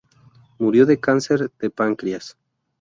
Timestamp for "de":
0.87-0.99, 1.59-1.69